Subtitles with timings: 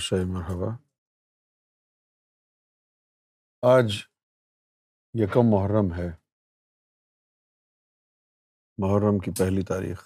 [0.00, 0.68] شاہ مرحبا
[3.76, 3.96] آج
[5.20, 6.08] یکم محرم ہے
[8.82, 10.02] محرم کی پہلی تاریخ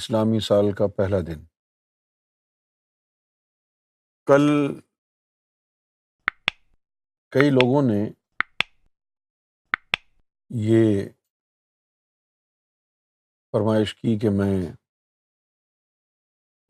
[0.00, 1.44] اسلامی سال کا پہلا دن
[4.26, 4.48] کل
[7.36, 8.00] کئی لوگوں نے
[10.68, 11.06] یہ
[13.52, 14.56] فرمائش کی کہ میں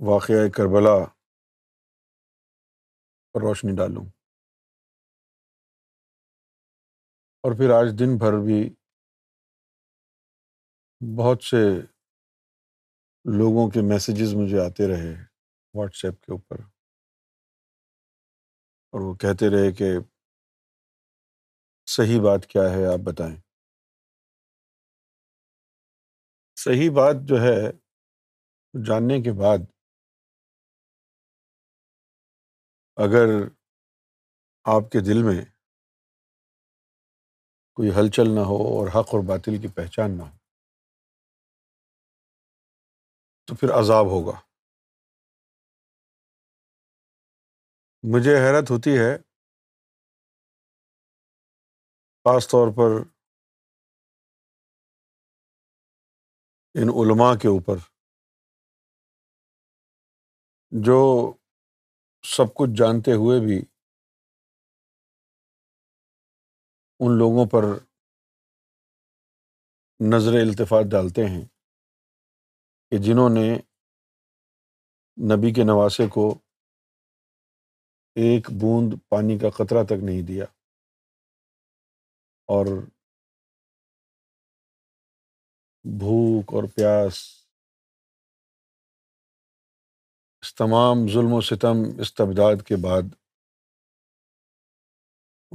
[0.09, 0.91] واقعہ کربلا
[3.33, 4.05] پر روشنی ڈالوں
[7.45, 8.61] اور پھر آج دن بھر بھی
[11.19, 11.57] بہت سے
[13.41, 15.11] لوگوں کے میسیجز مجھے آتے رہے
[15.79, 16.61] واٹس ایپ کے اوپر
[18.91, 19.91] اور وہ کہتے رہے کہ
[21.97, 23.37] صحیح بات کیا ہے آپ بتائیں
[26.65, 27.57] صحیح بات جو ہے
[28.87, 29.71] جاننے کے بعد
[33.05, 33.31] اگر
[34.73, 35.35] آپ کے دل میں
[37.77, 40.37] کوئی ہلچل نہ ہو اور حق اور باطل کی پہچان نہ ہو
[43.47, 44.33] تو پھر عذاب ہوگا
[48.17, 49.13] مجھے حیرت ہوتی ہے
[52.25, 53.01] خاص طور پر
[56.83, 57.85] ان علماء کے اوپر
[60.91, 60.99] جو
[62.29, 63.61] سب کچھ جانتے ہوئے بھی
[67.05, 67.65] ان لوگوں پر
[70.13, 71.45] نظر التفاط ڈالتے ہیں
[72.91, 73.45] کہ جنہوں نے
[75.35, 76.29] نبی کے نواسے کو
[78.27, 80.45] ایک بوند پانی کا قطرہ تک نہیں دیا
[82.53, 82.67] اور
[85.99, 87.19] بھوک اور پیاس
[90.43, 93.09] اس تمام ظلم و ستم استبداد کے بعد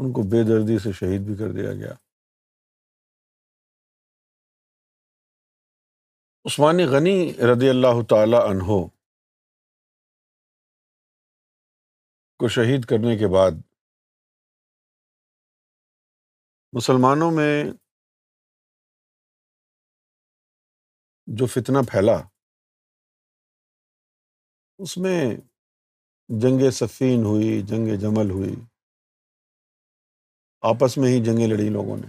[0.02, 1.94] ان کو بے دردی سے شہید بھی کر دیا گیا
[6.50, 7.16] عثمان غنی
[7.54, 8.78] رضی اللہ تعالی عنہ
[12.40, 13.62] کو شہید کرنے کے بعد
[16.78, 17.54] مسلمانوں میں
[21.38, 22.20] جو فتنہ پھیلا
[24.84, 25.20] اس میں
[26.42, 28.54] جنگ صفین ہوئی جنگ جمل ہوئی
[30.70, 32.08] آپس میں ہی جنگیں لڑی لوگوں نے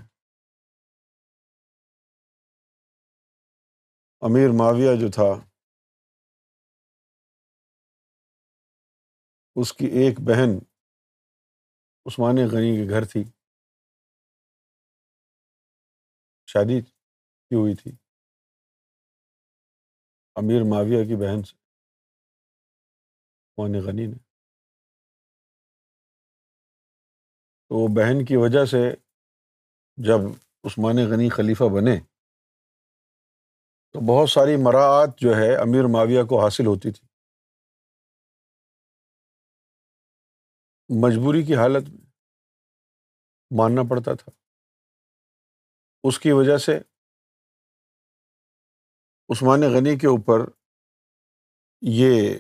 [4.28, 5.28] امیر معاویہ جو تھا
[9.62, 10.56] اس کی ایک بہن
[12.06, 13.22] عثمان غنی کے گھر تھی
[16.52, 17.90] شادی کی ہوئی تھی
[20.42, 21.64] امیر معاویہ کی بہن سے
[23.58, 24.14] عثمان غنی نے
[27.68, 28.88] تو بہن کی وجہ سے
[30.06, 30.26] جب
[30.68, 31.98] عثمان غنی خلیفہ بنے
[33.92, 37.06] تو بہت ساری مراعات جو ہے امیر معاویہ کو حاصل ہوتی تھی
[41.04, 42.04] مجبوری کی حالت میں
[43.58, 44.32] ماننا پڑتا تھا
[46.08, 46.76] اس کی وجہ سے
[49.34, 50.44] عثمان غنی کے اوپر
[51.98, 52.34] یہ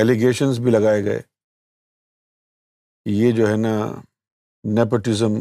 [0.00, 1.20] ایلیگیشنز بھی لگائے گئے
[3.10, 3.70] یہ جو ہے نا
[4.78, 5.34] نیپٹزم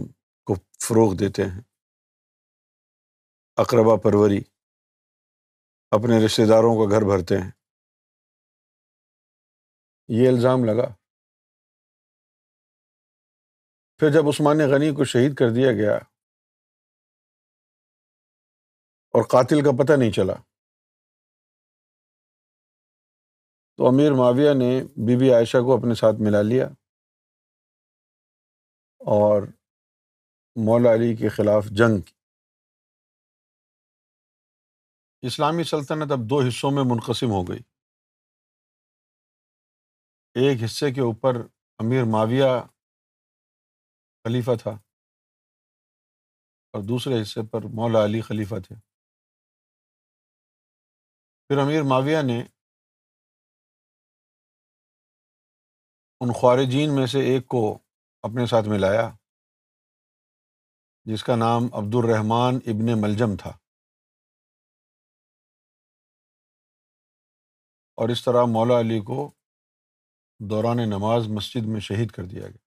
[0.48, 0.56] کو
[0.88, 1.62] فروغ دیتے ہیں
[3.64, 4.40] اقربا پروری
[5.98, 7.50] اپنے رشتے داروں کا گھر بھرتے ہیں
[10.20, 10.88] یہ الزام لگا
[14.00, 15.96] پھر جب عثمان غنی کو شہید کر دیا گیا
[19.14, 20.34] اور قاتل کا پتہ نہیں چلا
[23.78, 24.68] تو امیر معاویہ نے
[25.08, 26.66] بی بی عائشہ کو اپنے ساتھ ملا لیا
[29.14, 29.48] اور
[30.68, 32.14] مولا علی کے خلاف جنگ کی
[35.28, 37.60] اسلامی سلطنت اب دو حصوں میں منقسم ہو گئی
[40.46, 41.42] ایک حصے کے اوپر
[41.84, 42.46] امیر معاویہ
[44.24, 44.72] خلیفہ تھا
[46.72, 48.76] اور دوسرے حصے پر مولا علی خلیفہ تھے
[51.50, 52.44] پھر امیر معاویہ نے
[56.24, 57.62] ان خوارجین میں سے ایک کو
[58.28, 59.10] اپنے ساتھ ملایا
[61.12, 63.50] جس کا نام عبد الرحمٰن ابن ملجم تھا
[68.04, 69.30] اور اس طرح مولا علی کو
[70.52, 72.64] دوران نماز مسجد میں شہید کر دیا گیا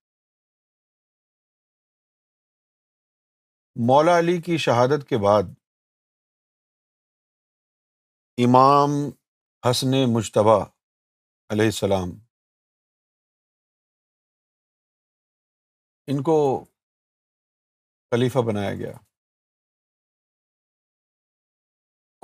[3.87, 5.53] مولا علی کی شہادت کے بعد
[8.45, 8.91] امام
[9.69, 10.63] حسن مشتبہ
[11.53, 12.09] علیہ السلام
[16.11, 16.35] ان کو
[18.11, 18.91] خلیفہ بنایا گیا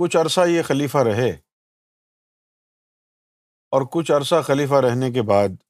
[0.02, 1.30] کچھ عرصہ یہ خلیفہ رہے
[3.76, 5.62] اور کچھ عرصہ خلیفہ رہنے کے بعد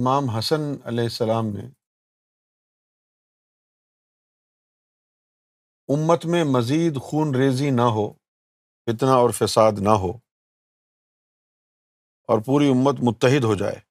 [0.00, 1.66] امام حسن علیہ السلام نے
[5.96, 8.08] امت میں مزید خون ریزی نہ ہو
[8.90, 10.12] فتنہ اور فساد نہ ہو
[12.32, 13.90] اور پوری امت متحد ہو جائے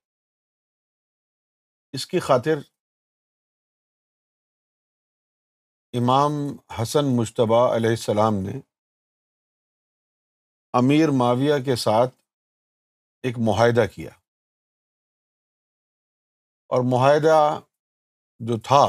[1.95, 2.59] اس کی خاطر
[5.99, 6.31] امام
[6.81, 8.51] حسن مشتبہ علیہ السلام نے
[10.79, 12.13] امیر معاویہ کے ساتھ
[13.27, 14.09] ایک معاہدہ کیا
[16.75, 17.37] اور معاہدہ
[18.51, 18.83] جو تھا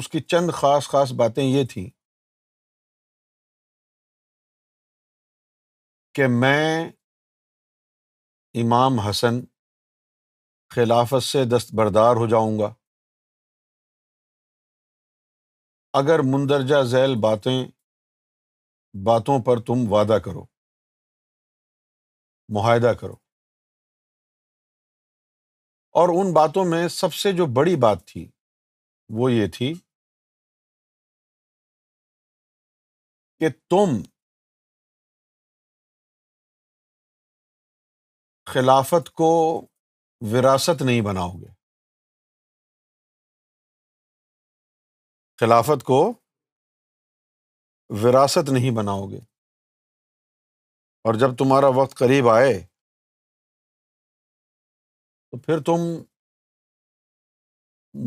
[0.00, 1.88] اس کی چند خاص خاص باتیں یہ تھیں
[6.16, 6.84] کہ میں
[8.62, 9.40] امام حسن
[10.74, 12.66] خلافت سے دستبردار ہو جاؤں گا
[15.98, 17.56] اگر مندرجہ ذیل باتیں
[19.06, 20.44] باتوں پر تم وعدہ کرو
[22.56, 23.14] معاہدہ کرو
[26.00, 28.24] اور ان باتوں میں سب سے جو بڑی بات تھی
[29.18, 29.72] وہ یہ تھی
[33.40, 34.00] کہ تم
[38.52, 39.30] خلافت کو
[40.28, 41.46] وراثت نہیں بناؤ گے
[45.40, 45.98] خلافت کو
[48.02, 49.18] وراثت نہیں بناؤ گے
[51.08, 52.52] اور جب تمہارا وقت قریب آئے
[55.30, 55.86] تو پھر تم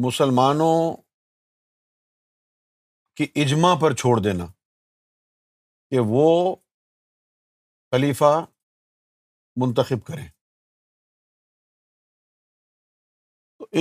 [0.06, 0.76] مسلمانوں
[3.18, 4.46] کی اجماع پر چھوڑ دینا
[5.90, 6.30] کہ وہ
[7.96, 8.34] خلیفہ
[9.62, 10.28] منتخب کریں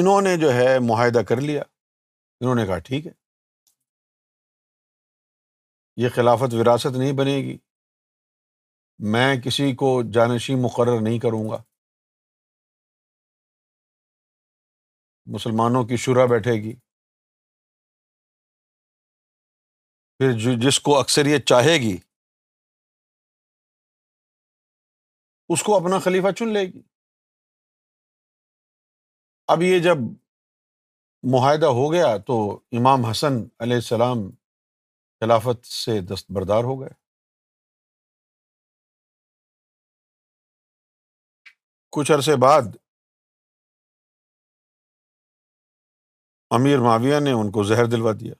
[0.01, 1.63] انہوں نے جو ہے معاہدہ کر لیا
[2.41, 3.11] انہوں نے کہا ٹھیک ہے
[6.03, 7.57] یہ خلافت وراثت نہیں بنے گی
[9.17, 11.61] میں کسی کو جانشی مقرر نہیں کروں گا
[15.35, 16.75] مسلمانوں کی شرح بیٹھے گی
[20.19, 20.33] پھر
[20.67, 21.97] جس کو اکثریت چاہے گی
[25.53, 26.83] اس کو اپنا خلیفہ چن لے گی
[29.53, 30.05] اب یہ جب
[31.33, 32.37] معاہدہ ہو گیا تو
[32.79, 33.35] امام حسن
[33.65, 34.21] علیہ السلام
[35.21, 36.95] خلافت سے دستبردار ہو گئے
[41.97, 42.77] کچھ عرصے بعد
[46.61, 48.35] امیر معاویہ نے ان کو زہر دلوا دیا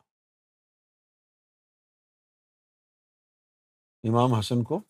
[4.11, 4.81] امام حسن کو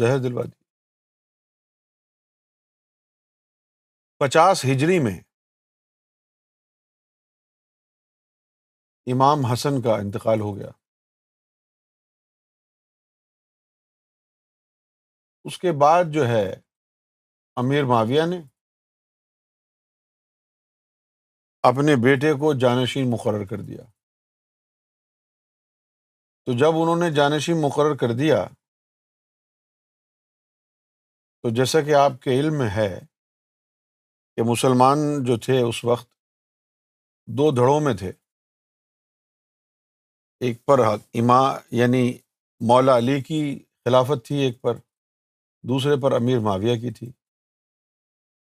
[0.00, 0.62] زہر دلوا دیا
[4.24, 5.14] پچاس ہجری میں
[9.12, 10.68] امام حسن کا انتقال ہو گیا
[15.48, 16.44] اس کے بعد جو ہے
[17.62, 18.40] امیر معاویہ نے
[21.74, 23.84] اپنے بیٹے کو جانشین مقرر کر دیا
[26.46, 28.44] تو جب انہوں نے جانشین مقرر کر دیا
[31.42, 32.92] تو جیسا کہ آپ کے علم ہے
[34.36, 36.08] کہ مسلمان جو تھے اس وقت
[37.38, 38.10] دو دھڑوں میں تھے
[40.46, 40.78] ایک پر
[41.20, 42.02] امام یعنی
[42.68, 43.38] مولا علی کی
[43.84, 44.76] خلافت تھی ایک پر
[45.68, 47.10] دوسرے پر امیر معاویہ کی تھی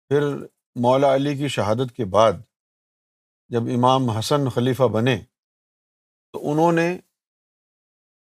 [0.10, 0.24] پھر
[0.82, 2.42] مولا علی کی شہادت کے بعد
[3.54, 5.16] جب امام حسن خلیفہ بنے
[6.34, 6.90] تو انہوں نے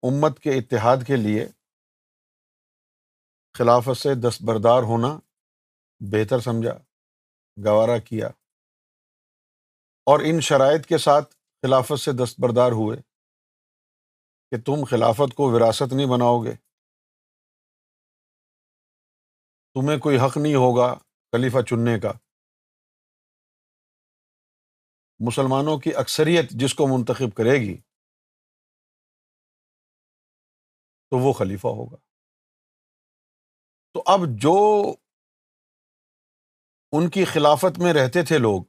[0.09, 1.47] امت کے اتحاد کے لیے
[3.59, 5.19] خلافت سے دستبردار ہونا
[6.13, 6.79] بہتر سمجھا
[7.67, 8.27] گوارا کیا
[10.11, 12.97] اور ان شرائط کے ساتھ خلافت سے دستبردار ہوئے
[14.51, 16.55] کہ تم خلافت کو وراثت نہیں بناؤ گے
[19.75, 20.93] تمہیں کوئی حق نہیں ہوگا
[21.33, 22.13] خلیفہ چننے کا
[25.27, 27.77] مسلمانوں کی اکثریت جس کو منتخب کرے گی
[31.11, 31.97] تو وہ خلیفہ ہوگا
[33.95, 34.57] تو اب جو
[36.99, 38.63] ان کی خلافت میں رہتے تھے لوگ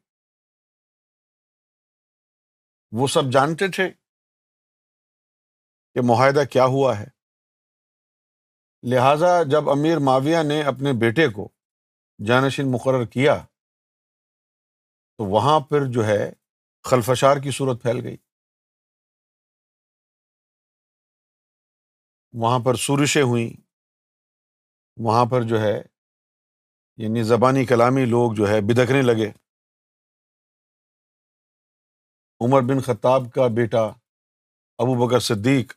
[2.99, 3.87] وہ سب جانتے تھے
[5.93, 7.05] کہ معاہدہ کیا ہوا ہے
[8.93, 11.47] لہذا جب امیر معاویہ نے اپنے بیٹے کو
[12.27, 13.35] جانشین مقرر کیا
[15.17, 16.21] تو وہاں پر جو ہے
[16.89, 18.17] خلفشار کی صورت پھیل گئی
[22.43, 23.49] وہاں پر سورشیں ہوئیں
[25.05, 25.81] وہاں پر جو ہے
[27.01, 29.29] یعنی زبانی کلامی لوگ جو ہے بدکنے لگے
[32.45, 33.81] عمر بن خطاب کا بیٹا
[34.83, 35.71] ابو بکر صدیق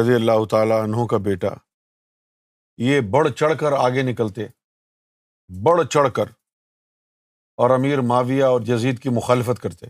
[0.00, 1.52] رضی اللہ تعالیٰ عنہ کا بیٹا
[2.86, 4.46] یہ بڑھ چڑھ کر آگے نکلتے
[5.66, 6.30] بڑھ چڑھ کر
[7.62, 9.86] اور امیر معاویہ اور جزید کی مخالفت کرتے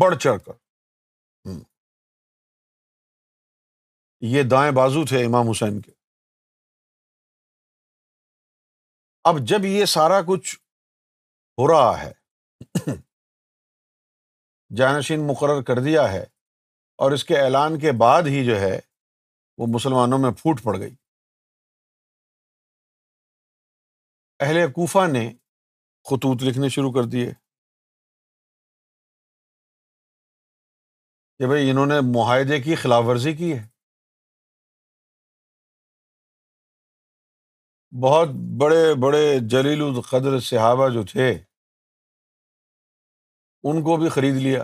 [0.00, 1.56] بڑھ چڑھ کر
[4.34, 5.92] یہ دائیں بازو تھے امام حسین کے
[9.26, 10.54] اب جب یہ سارا کچھ
[11.58, 12.92] ہو رہا ہے
[14.76, 16.22] جانشین مقرر کر دیا ہے
[17.04, 18.78] اور اس کے اعلان کے بعد ہی جو ہے
[19.58, 20.94] وہ مسلمانوں میں پھوٹ پڑ گئی
[24.46, 25.28] اہل کوفہ نے
[26.10, 27.30] خطوط لکھنے شروع کر دیے
[31.38, 33.66] کہ بھائی انہوں نے معاہدے کی خلاف ورزی کی ہے
[38.02, 38.28] بہت
[38.60, 41.28] بڑے بڑے جلیل القدر صحابہ جو تھے
[43.70, 44.62] ان کو بھی خرید لیا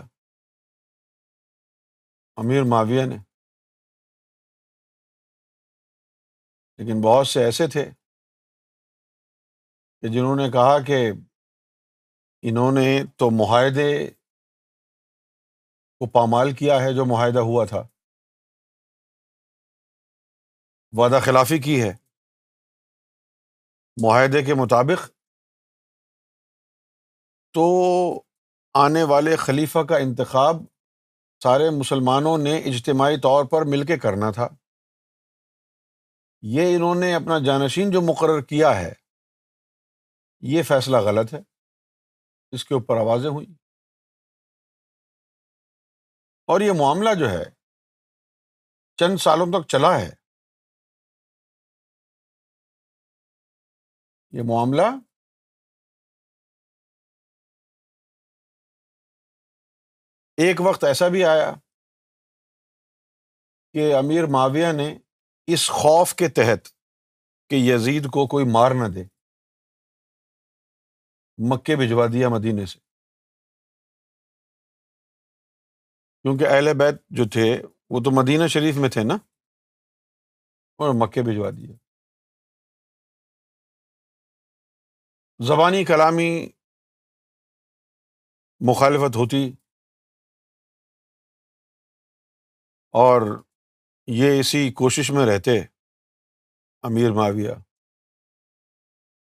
[2.43, 3.17] امیر معاویہ نے
[6.79, 7.85] لیکن بہت سے ایسے تھے
[10.01, 10.99] کہ جنہوں نے کہا کہ
[12.51, 13.89] انہوں نے تو معاہدے
[15.99, 17.87] کو پامال کیا ہے جو معاہدہ ہوا تھا
[20.99, 21.93] وعدہ خلافی کی ہے
[24.03, 25.07] معاہدے کے مطابق
[27.55, 27.67] تو
[28.79, 30.63] آنے والے خلیفہ کا انتخاب
[31.43, 34.47] سارے مسلمانوں نے اجتماعی طور پر مل کے کرنا تھا
[36.57, 38.93] یہ انہوں نے اپنا جانشین جو مقرر کیا ہے
[40.55, 41.41] یہ فیصلہ غلط ہے
[42.57, 43.53] اس کے اوپر آوازیں ہوئیں
[46.53, 47.45] اور یہ معاملہ جو ہے
[49.01, 50.11] چند سالوں تک چلا ہے
[54.37, 54.83] یہ معاملہ
[60.45, 61.53] ایک وقت ایسا بھی آیا
[63.75, 64.87] کہ امیر معاویہ نے
[65.55, 66.69] اس خوف کے تحت
[67.51, 69.05] کہ یزید کو کوئی مار نہ دے
[71.53, 72.79] مکے بھجوا دیا مدینے سے
[76.23, 77.47] کیونکہ اہل بیت جو تھے
[77.95, 79.19] وہ تو مدینہ شریف میں تھے نا
[80.85, 81.73] اور مکے بھجوا دیا
[85.43, 86.47] زبانی کلامی
[88.69, 89.43] مخالفت ہوتی
[92.99, 93.23] اور
[94.19, 95.59] یہ اسی کوشش میں رہتے
[96.89, 97.55] امیر معاویہ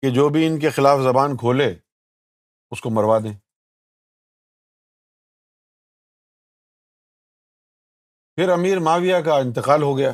[0.02, 1.68] کہ جو بھی ان کے خلاف زبان کھولے
[2.72, 3.34] اس کو مروا دیں
[8.36, 10.12] پھر امیر معاویہ کا انتقال ہو گیا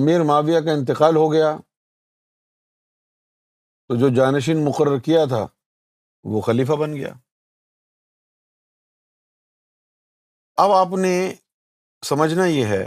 [0.00, 1.56] امیر معاویہ کا انتقال ہو گیا
[3.90, 5.36] تو جو جانشین مقرر کیا تھا
[6.32, 7.08] وہ خلیفہ بن گیا
[10.64, 11.10] اب آپ نے
[12.08, 12.84] سمجھنا یہ ہے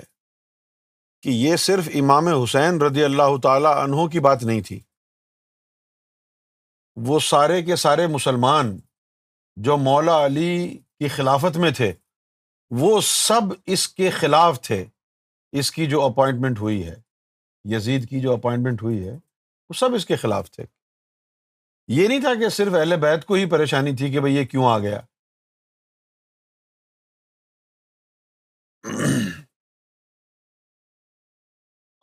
[1.24, 4.80] کہ یہ صرف امام حسین رضی اللہ تعالی انہوں کی بات نہیں تھی
[7.08, 8.76] وہ سارے کے سارے مسلمان
[9.68, 10.50] جو مولا علی
[11.00, 11.92] کی خلافت میں تھے
[12.82, 14.84] وہ سب اس کے خلاف تھے
[15.60, 16.96] اس کی جو اپوائنٹمنٹ ہوئی ہے
[17.76, 20.66] یزید کی جو اپوائنٹمنٹ ہوئی ہے وہ سب اس کے خلاف تھے
[21.92, 24.66] یہ نہیں تھا کہ صرف اہل بیت کو ہی پریشانی تھی کہ بھائی یہ کیوں
[24.70, 25.00] آ گیا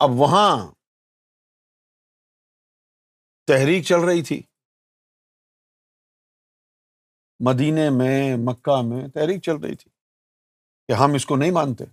[0.05, 0.57] اب وہاں
[3.47, 4.41] تحریک چل رہی تھی
[7.47, 9.91] مدینے میں مکہ میں تحریک چل رہی تھی
[10.89, 11.85] کہ ہم اس کو نہیں مانتے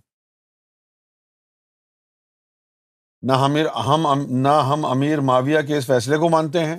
[3.32, 6.78] نہ ہم امیر معاویہ کے اس فیصلے کو مانتے ہیں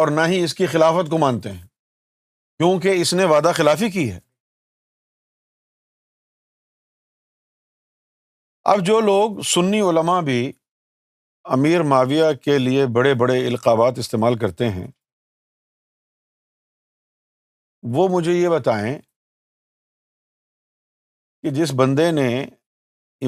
[0.00, 1.66] اور نہ ہی اس کی خلافت کو مانتے ہیں
[2.58, 4.18] کیونکہ اس نے وعدہ خلافی کی ہے
[8.72, 10.38] اب جو لوگ سنی علماء بھی
[11.56, 14.86] امیر معاویہ کے لیے بڑے بڑے القابات استعمال کرتے ہیں
[17.96, 18.94] وہ مجھے یہ بتائیں
[21.42, 22.26] کہ جس بندے نے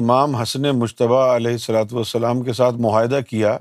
[0.01, 3.53] امام حسن مشتبہ علیہ السلاۃ والسلام کے ساتھ معاہدہ کیا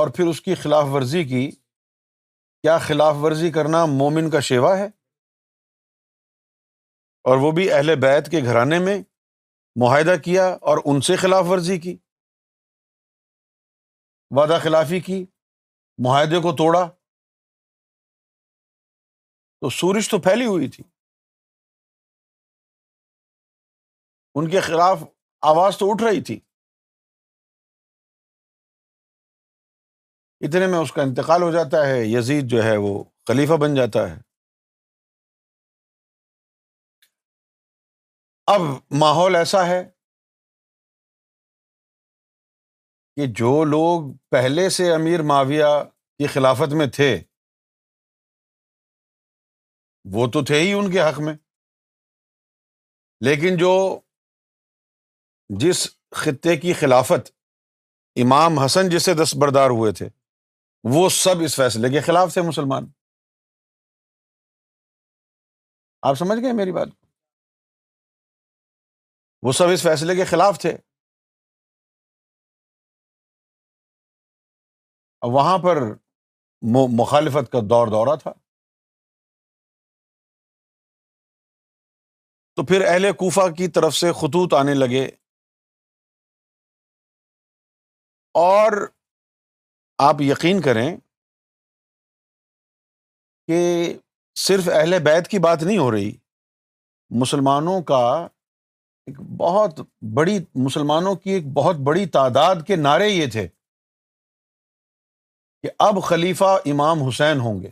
[0.00, 1.50] اور پھر اس کی خلاف ورزی کی
[2.64, 4.84] کیا خلاف ورزی کرنا مومن کا شیوا ہے
[7.30, 8.94] اور وہ بھی اہل بیت کے گھرانے میں
[9.80, 11.94] معاہدہ کیا اور ان سے خلاف ورزی کی
[14.38, 15.18] وعدہ خلافی کی
[16.06, 16.84] معاہدے کو توڑا
[19.60, 20.84] تو سورج تو پھیلی ہوئی تھی
[24.38, 25.02] ان کے خلاف
[25.52, 26.40] آواز تو اٹھ رہی تھی
[30.46, 32.88] اتنے میں اس کا انتقال ہو جاتا ہے یزید جو ہے وہ
[33.28, 34.16] خلیفہ بن جاتا ہے
[38.54, 38.60] اب
[39.02, 39.78] ماحول ایسا ہے
[43.16, 45.70] کہ جو لوگ پہلے سے امیر معاویہ
[46.18, 47.08] کی خلافت میں تھے
[50.18, 51.34] وہ تو تھے ہی ان کے حق میں
[53.28, 53.72] لیکن جو
[55.64, 55.86] جس
[56.24, 57.30] خطے کی خلافت
[58.26, 60.08] امام حسن جسے دست بردار ہوئے تھے
[60.92, 62.86] وہ سب اس فیصلے کے خلاف تھے مسلمان
[66.08, 66.88] آپ سمجھ گئے میری بات
[69.46, 70.74] وہ سب اس فیصلے کے خلاف تھے
[75.32, 75.76] وہاں پر
[76.98, 78.32] مخالفت کا دور دورہ تھا
[82.56, 85.04] تو پھر اہل کوفہ کی طرف سے خطوط آنے لگے
[88.44, 88.72] اور
[90.02, 90.90] آپ یقین کریں
[93.46, 93.58] کہ
[94.46, 96.10] صرف اہل بیت کی بات نہیں ہو رہی
[97.20, 97.98] مسلمانوں کا
[99.06, 99.80] ایک بہت
[100.14, 103.46] بڑی مسلمانوں کی ایک بہت بڑی تعداد کے نعرے یہ تھے
[105.62, 107.68] کہ اب خلیفہ امام حسین ہوں گے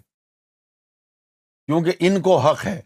[1.67, 2.81] کیونکہ ان کو حق ہے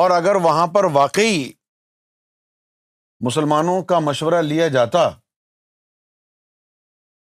[0.00, 1.50] اور اگر وہاں پر واقعی
[3.24, 5.08] مسلمانوں کا مشورہ لیا جاتا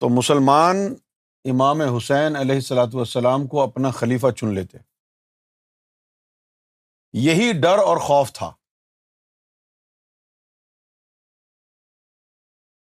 [0.02, 0.78] تو مسلمان
[1.52, 4.78] امام حسین علیہ السلاۃ والسلام کو اپنا خلیفہ چن لیتے
[7.26, 8.52] یہی ڈر اور خوف تھا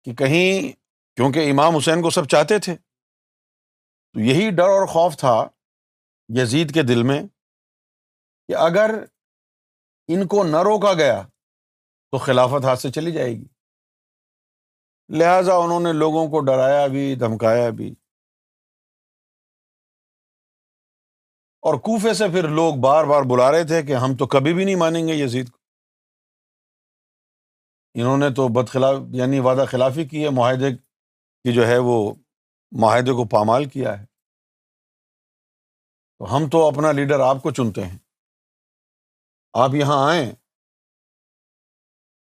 [0.05, 0.71] کہ کہیں
[1.17, 5.35] کیونکہ امام حسین کو سب چاہتے تھے تو یہی ڈر اور خوف تھا
[6.43, 7.23] یزید کے دل میں
[8.49, 8.95] کہ اگر
[10.15, 11.21] ان کو نہ روکا گیا
[12.11, 13.45] تو خلافت ہاتھ سے چلی جائے گی
[15.19, 17.87] لہٰذا انہوں نے لوگوں کو ڈرایا بھی دھمکایا بھی
[21.69, 24.65] اور کوفے سے پھر لوگ بار بار بلا رہے تھے کہ ہم تو کبھی بھی
[24.65, 25.59] نہیں مانیں گے یزید کو
[28.01, 31.97] انہوں نے تو بدخلاف یعنی وعدہ خلافی کی ہے معاہدے کی جو ہے وہ
[32.81, 34.05] معاہدے کو پامال کیا ہے
[36.19, 37.97] تو ہم تو اپنا لیڈر آپ کو چنتے ہیں
[39.65, 40.31] آپ یہاں آئیں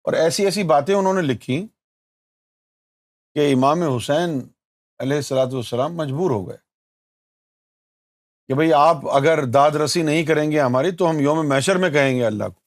[0.04, 1.65] اور ایسی ایسی باتیں انہوں نے لکھی
[3.38, 4.30] کہ امام حسین
[5.04, 6.58] علیہ السلاۃ والسلام مجبور ہو گئے
[8.47, 11.89] کہ بھائی آپ اگر داد رسی نہیں کریں گے ہماری تو ہم یوم میشر میں
[11.97, 12.60] کہیں گے اللہ کو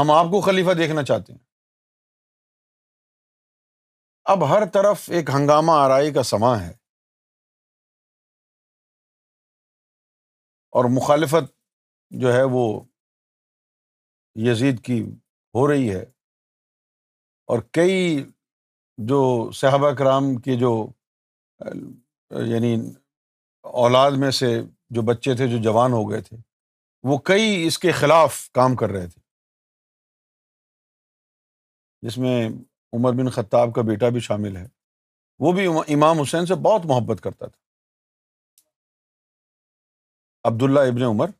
[0.00, 1.40] ہم آپ کو خلیفہ دیکھنا چاہتے ہیں
[4.34, 6.72] اب ہر طرف ایک ہنگامہ آرائی کا سماں ہے
[10.78, 11.54] اور مخالفت
[12.24, 12.66] جو ہے وہ
[14.50, 14.98] یزید کی
[15.56, 16.00] ہو رہی ہے
[17.52, 17.98] اور کئی
[19.10, 19.18] جو
[19.54, 20.70] صحابہ کرام کے جو
[22.50, 22.72] یعنی
[23.84, 24.48] اولاد میں سے
[24.96, 26.36] جو بچے تھے جو جوان ہو گئے تھے
[27.10, 29.20] وہ کئی اس کے خلاف کام کر رہے تھے
[32.06, 32.34] جس میں
[32.98, 34.66] عمر بن خطاب کا بیٹا بھی شامل ہے
[35.44, 35.66] وہ بھی
[35.98, 37.58] امام حسین سے بہت محبت کرتا تھا
[40.48, 41.30] عبداللہ ابن عمر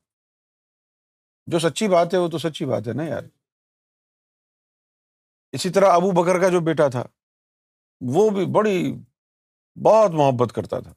[1.52, 3.24] جو سچی بات ہے وہ تو سچی بات ہے نا یار
[5.56, 7.02] اسی طرح ابو بکر کا جو بیٹا تھا
[8.14, 8.76] وہ بھی بڑی
[9.84, 10.92] بہت محبت کرتا تھا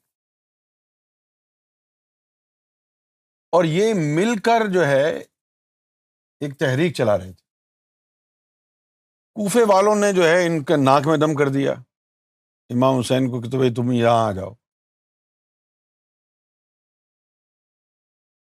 [3.57, 7.45] اور یہ مل کر جو ہے ایک تحریک چلا رہے تھے
[9.39, 11.73] کوفے والوں نے جو ہے ان کے ناک میں دم کر دیا
[12.75, 14.53] امام حسین کو کہ تو بھائی تم یہاں آ جاؤ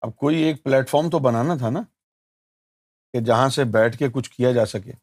[0.07, 1.83] اب کوئی ایک پلیٹفارم تو بنانا تھا نا
[3.13, 5.03] کہ جہاں سے بیٹھ کے کچھ کیا جا سکے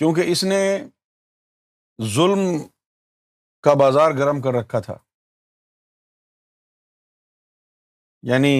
[0.00, 0.60] کیونکہ اس نے
[2.14, 2.38] ظلم
[3.66, 4.96] کا بازار گرم کر رکھا تھا
[8.30, 8.52] یعنی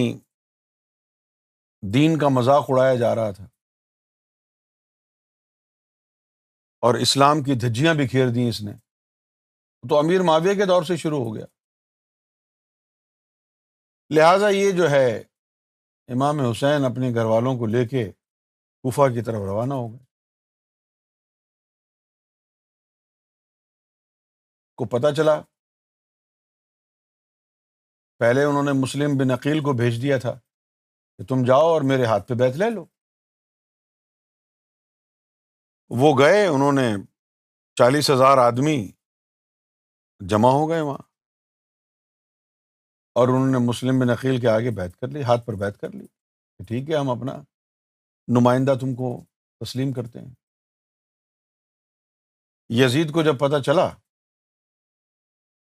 [1.95, 3.45] دین کا مذاق اڑایا جا رہا تھا
[6.89, 8.73] اور اسلام کی دھجیاں بھی کھیر دیں اس نے
[9.91, 11.45] تو امیر معاویہ کے دور سے شروع ہو گیا
[14.19, 15.09] لہٰذا یہ جو ہے
[16.17, 20.09] امام حسین اپنے گھر والوں کو لے کے کوفہ کی طرف روانہ ہو گئے
[24.81, 25.33] کو پتا چلا
[28.19, 30.33] پہلے انہوں نے مسلم بن عقیل کو بھیج دیا تھا
[31.17, 32.85] کہ تم جاؤ اور میرے ہاتھ پہ بیت لے لو
[36.05, 36.87] وہ گئے انہوں نے
[37.83, 38.77] چالیس ہزار آدمی
[40.35, 41.07] جمع ہو گئے وہاں
[43.21, 45.91] اور انہوں نے مسلم بن عقیل کے آگے بیت کر لی ہاتھ پر بیت کر
[45.95, 47.41] لی کہ ٹھیک ہے ہم اپنا
[48.41, 49.17] نمائندہ تم کو
[49.65, 50.31] تسلیم کرتے ہیں
[52.83, 53.91] یزید کو جب پتہ چلا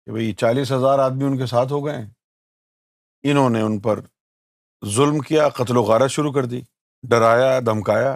[0.06, 2.08] کہ بھائی چالیس ہزار آدمی ان کے ساتھ ہو گئے ہیں
[3.30, 4.00] انہوں نے ان پر
[4.94, 6.60] ظلم کیا قتل و غارت شروع کر دی
[7.10, 8.10] ڈرایا دھمکایا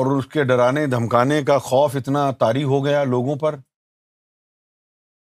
[0.00, 3.56] اور اس کے ڈرانے دھمکانے کا خوف اتنا طاری ہو گیا لوگوں پر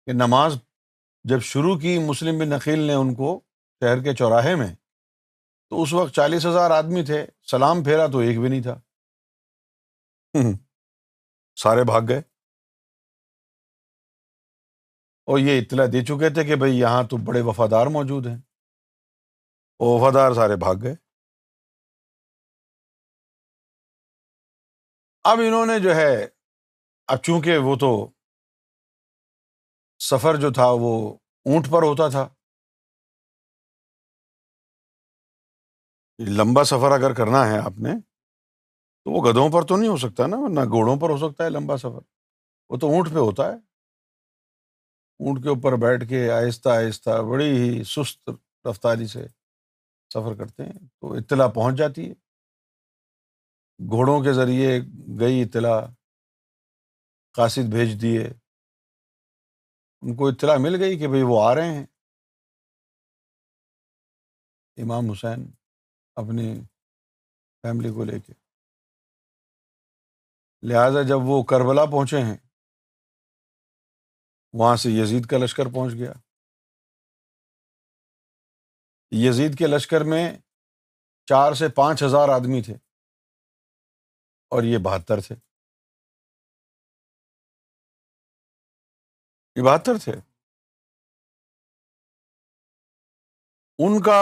[0.06, 0.56] کہ نماز
[1.30, 3.38] جب شروع کی مسلم بن نقیل نے ان کو
[3.80, 4.74] شہر کے چوراہے میں
[5.70, 8.80] تو اس وقت چالیس ہزار آدمی تھے سلام پھیرا تو ایک بھی نہیں تھا
[11.62, 12.22] سارے بھاگ گئے
[15.30, 18.36] اور یہ اطلاع دے چکے تھے کہ بھائی یہاں تو بڑے وفادار موجود ہیں
[19.80, 20.94] وہ وفادار سارے بھاگ گئے
[25.32, 26.12] اب انہوں نے جو ہے
[27.14, 27.90] اب چونکہ وہ تو
[30.08, 30.92] سفر جو تھا وہ
[31.52, 32.26] اونٹ پر ہوتا تھا
[36.38, 40.26] لمبا سفر اگر کرنا ہے آپ نے تو وہ گدھوں پر تو نہیں ہو سکتا
[40.26, 42.00] نا نہ گھوڑوں پر ہو سکتا ہے لمبا سفر
[42.70, 43.56] وہ تو اونٹ پہ ہوتا ہے
[45.26, 48.30] اونٹ کے اوپر بیٹھ کے آہستہ آہستہ بڑی ہی سست
[48.68, 49.26] رفتاری سے
[50.14, 52.14] سفر کرتے ہیں تو اطلاع پہنچ جاتی ہے
[53.90, 54.78] گھوڑوں کے ذریعے
[55.20, 55.80] گئی اطلاع
[57.36, 58.22] قاصد بھیج دیے
[60.02, 61.84] ان کو اطلاع مل گئی کہ بھائی وہ آ رہے ہیں
[64.82, 65.50] امام حسین
[66.22, 66.52] اپنی
[67.62, 68.32] فیملی کو لے کے
[70.68, 72.36] لہٰذا جب وہ کربلا پہنچے ہیں
[74.56, 76.12] وہاں سے یزید کا لشکر پہنچ گیا
[79.26, 80.24] یزید کے لشکر میں
[81.28, 82.74] چار سے پانچ ہزار آدمی تھے
[84.56, 85.34] اور یہ بہتر تھے
[89.56, 90.12] یہ بہتر تھے
[93.86, 94.16] ان کا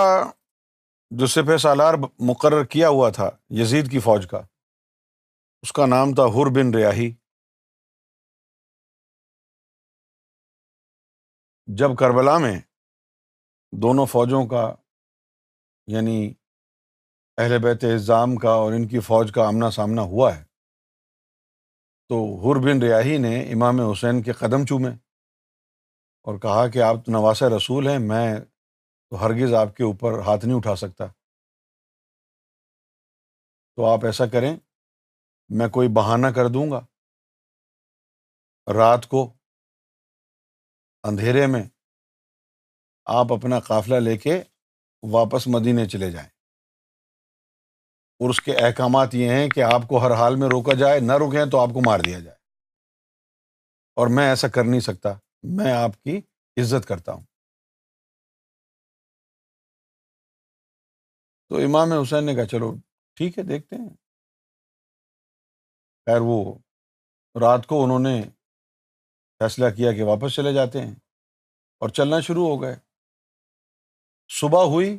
[1.18, 1.94] جو سپہ سالار
[2.30, 3.28] مقرر کیا ہوا تھا
[3.60, 4.38] یزید کی فوج کا
[5.62, 7.10] اس کا نام تھا ہر بن ریاہی
[11.74, 12.59] جب کربلا میں
[13.83, 14.61] دونوں فوجوں کا
[15.92, 16.18] یعنی
[17.38, 20.42] اہل بیت الزام کا اور ان کی فوج کا آمنا سامنا ہوا ہے
[22.09, 24.90] تو بن ریاحی نے امام حسین کے قدم چومے
[26.29, 28.38] اور کہا کہ آپ تو نواس رسول ہیں میں
[29.11, 31.07] تو ہرگز آپ کے اوپر ہاتھ نہیں اٹھا سکتا
[33.76, 34.55] تو آپ ایسا کریں
[35.59, 36.81] میں کوئی بہانہ کر دوں گا
[38.76, 39.31] رات کو
[41.08, 41.62] اندھیرے میں
[43.16, 44.32] آپ اپنا قافلہ لے کے
[45.12, 46.28] واپس مدینے چلے جائیں
[48.22, 51.18] اور اس کے احکامات یہ ہیں کہ آپ کو ہر حال میں روکا جائے نہ
[51.24, 52.36] رکیں تو آپ کو مار دیا جائے
[54.00, 55.12] اور میں ایسا کر نہیں سکتا
[55.60, 56.16] میں آپ کی
[56.62, 57.24] عزت کرتا ہوں
[61.50, 62.72] تو امام حسین نے کہا چلو
[63.20, 63.88] ٹھیک ہے دیکھتے ہیں
[66.06, 66.38] خیر وہ
[67.46, 68.20] رات کو انہوں نے
[69.38, 70.94] فیصلہ کیا کہ واپس چلے جاتے ہیں
[71.81, 72.75] اور چلنا شروع ہو گئے
[74.40, 74.96] صبح ہوئی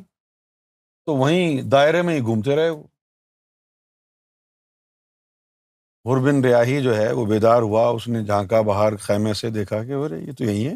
[1.06, 2.82] تو وہیں دائرے میں ہی گھومتے رہے وہ
[6.10, 9.92] غربن ریاہی جو ہے وہ بیدار ہوا اس نے جھانکا باہر خیمے سے دیکھا کہ
[10.04, 10.74] ارے یہ تو یہی ہے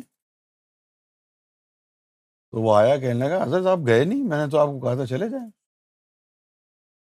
[2.51, 4.95] تو وہ آیا کہنے لگا حضرت آپ گئے نہیں میں نے تو آپ کو کہا
[4.95, 5.49] تھا چلے جائیں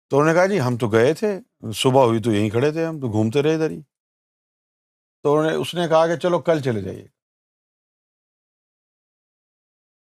[0.09, 1.35] تو انہوں نے کہا جی ہم تو گئے تھے
[1.83, 3.81] صبح ہوئی تو یہیں کھڑے تھے ہم تو گھومتے رہے ادھر ہی
[5.27, 7.05] تو اس نے کہا کہ چلو کل چلے جائیے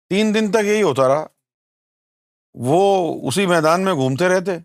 [0.10, 1.24] تین دن تک یہی ہوتا رہا
[2.70, 2.80] وہ
[3.28, 4.58] اسی میدان میں گھومتے رہتے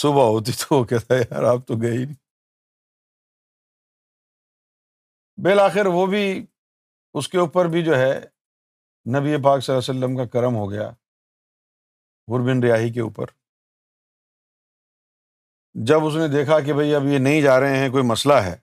[0.00, 2.20] صبح ہوتی تو وہ کہتا ہے یار آپ تو گئے ہی نہیں
[5.46, 6.22] بالآخر وہ بھی
[7.18, 8.12] اس کے اوپر بھی جو ہے
[9.18, 10.90] نبی پاک صلی اللہ علیہ وسلم کا کرم ہو گیا
[12.32, 13.37] غربن ریاہی کے اوپر
[15.86, 18.56] جب اس نے دیکھا کہ بھائی اب یہ نہیں جا رہے ہیں کوئی مسئلہ ہے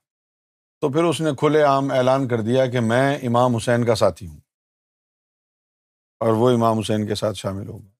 [0.81, 4.27] تو پھر اس نے کھلے عام اعلان کر دیا کہ میں امام حسین کا ساتھی
[4.27, 4.39] ہوں
[6.25, 7.93] اور وہ امام حسین کے ساتھ شامل ہوگا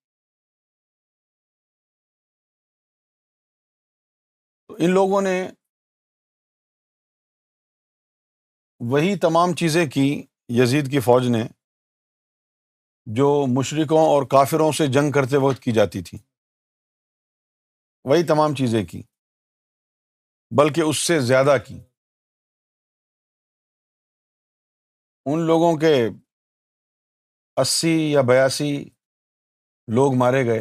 [4.83, 5.39] ان لوگوں نے
[8.91, 10.03] وہی تمام چیزیں کی
[10.61, 11.43] یزید کی فوج نے
[13.15, 16.19] جو مشرقوں اور کافروں سے جنگ کرتے وقت کی جاتی تھیں
[18.09, 19.01] وہی تمام چیزیں کی
[20.57, 21.77] بلکہ اس سے زیادہ کی
[25.31, 25.93] ان لوگوں کے
[27.61, 28.69] اسی یا بیاسی
[29.99, 30.59] لوگ مارے گئے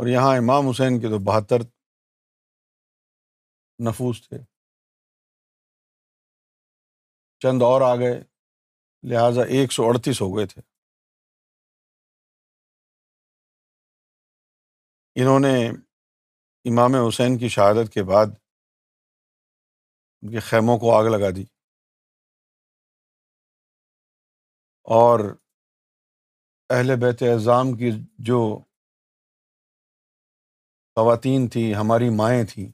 [0.00, 1.62] اور یہاں امام حسین کے تو بہتر
[3.88, 4.38] نفوس تھے
[7.42, 8.20] چند اور آ گئے
[9.12, 10.62] لہٰذا ایک سو اڑتیس ہو گئے تھے
[15.20, 15.50] انہوں نے
[16.70, 18.34] امام حسین کی شہادت کے بعد
[20.22, 21.44] ان کے خیموں کو آگ لگا دی
[24.96, 25.20] اور
[26.74, 27.90] اہل بیت اعظام کی
[28.30, 28.40] جو
[31.00, 32.66] خواتین تھیں ہماری مائیں تھیں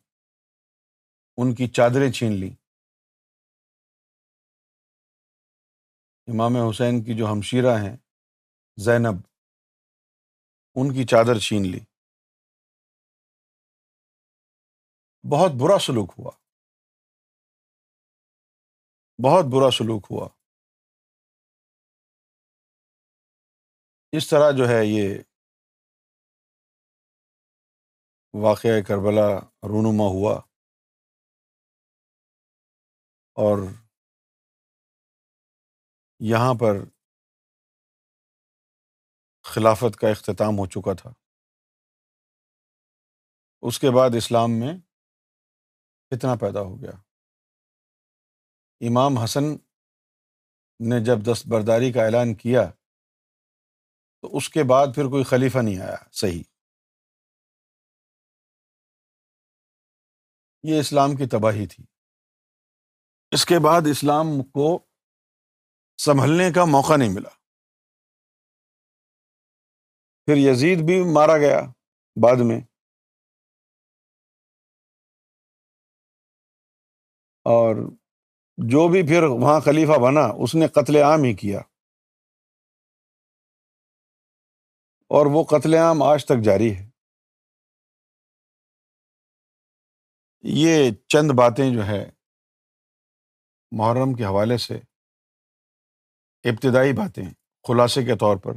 [1.41, 2.51] ان کی چادریں چھین لیں
[6.35, 7.97] امام حسین کی جو ہمشیرہ ہیں
[8.85, 9.21] زینب
[10.81, 11.81] ان کی چادر چھین لی
[15.31, 16.31] بہت برا سلوک ہوا
[19.25, 20.27] بہت برا سلوک ہوا
[24.19, 25.17] اس طرح جو ہے یہ
[28.45, 29.29] واقعہ کربلا
[29.69, 30.35] رونما ہوا
[33.47, 33.59] اور
[36.33, 36.85] یہاں پر
[39.55, 41.13] خلافت کا اختتام ہو چکا تھا
[43.69, 44.73] اس کے بعد اسلام میں
[46.15, 46.91] اتنا پیدا ہو گیا
[48.89, 49.45] امام حسن
[50.89, 52.65] نے جب دستبرداری کا اعلان کیا
[54.23, 56.43] تو اس کے بعد پھر کوئی خلیفہ نہیں آیا صحیح
[60.73, 61.85] یہ اسلام کی تباہی تھی
[63.37, 64.67] اس کے بعد اسلام کو
[66.05, 67.29] سنبھلنے کا موقع نہیں ملا
[70.27, 71.61] پھر یزید بھی مارا گیا
[72.23, 72.61] بعد میں
[77.51, 77.77] اور
[78.73, 81.59] جو بھی پھر وہاں خلیفہ بنا اس نے قتل عام ہی کیا
[85.19, 86.91] اور وہ قتل عام آج تک جاری ہے
[90.61, 92.05] یہ چند باتیں جو ہے
[93.79, 94.79] محرم کے حوالے سے
[96.51, 97.25] ابتدائی باتیں
[97.69, 98.55] خلاصے کے طور پر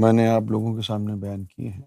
[0.00, 1.86] میں نے آپ لوگوں کے سامنے بیان کیے ہیں